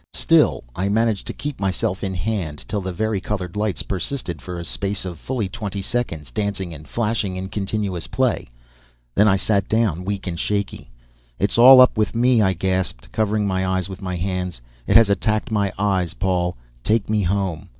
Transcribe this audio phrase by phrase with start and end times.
[0.13, 4.57] Still, I managed to keep myself in hand, till the vari colored lights persisted for
[4.57, 8.47] a space of fully twenty seconds, dancing and flashing in continuous play.
[9.13, 10.89] Then I sat down, weak and shaky.
[11.37, 14.59] "It's all up with me," I gasped, covering my eyes with my hands.
[14.87, 16.15] "It has attacked my eyes.
[16.15, 17.69] Paul, take me home."